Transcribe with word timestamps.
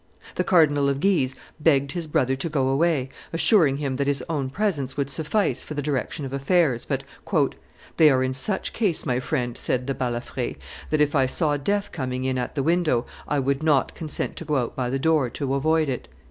The 0.33 0.43
Cardinal 0.43 0.89
of 0.89 0.99
Guise 0.99 1.35
begged 1.59 1.91
his 1.91 2.07
brother 2.07 2.35
to 2.35 2.49
go 2.49 2.69
away, 2.69 3.09
assuring 3.31 3.77
him 3.77 3.97
that 3.97 4.07
his 4.07 4.23
own 4.27 4.49
presence 4.49 4.97
would 4.97 5.11
suffice 5.11 5.61
for 5.61 5.75
the 5.75 5.81
direction 5.83 6.25
of 6.25 6.33
affairs: 6.33 6.85
but, 6.89 7.03
"They 7.97 8.09
are 8.09 8.23
in 8.23 8.33
such 8.33 8.73
case, 8.73 9.05
my 9.05 9.19
friend," 9.19 9.55
said 9.55 9.85
the 9.85 9.93
Balafre, 9.93 10.55
"that, 10.89 11.01
if 11.01 11.13
I 11.13 11.27
saw 11.27 11.55
death 11.55 11.91
coming 11.91 12.23
in 12.23 12.39
at 12.39 12.55
the 12.55 12.63
window, 12.63 13.05
I 13.27 13.37
would 13.37 13.61
not 13.61 13.93
consent 13.93 14.37
to 14.37 14.45
go 14.45 14.55
out 14.57 14.75
by 14.75 14.89
the 14.89 14.97
door 14.97 15.29
to 15.29 15.53
avoid 15.53 15.87
it." 15.87 16.07